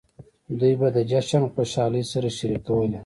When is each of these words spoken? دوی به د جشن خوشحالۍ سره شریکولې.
دوی 0.59 0.73
به 0.79 0.87
د 0.95 0.97
جشن 1.11 1.43
خوشحالۍ 1.53 2.03
سره 2.11 2.29
شریکولې. 2.37 2.99